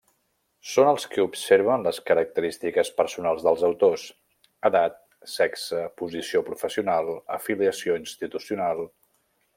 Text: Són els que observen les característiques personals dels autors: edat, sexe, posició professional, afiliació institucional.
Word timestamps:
Són 0.69 0.87
els 0.91 1.03
que 1.09 1.25
observen 1.25 1.85
les 1.87 1.99
característiques 2.07 2.89
personals 3.01 3.45
dels 3.49 3.67
autors: 3.69 4.07
edat, 4.71 4.97
sexe, 5.37 5.85
posició 6.03 6.43
professional, 6.51 7.15
afiliació 7.41 8.03
institucional. 8.07 8.87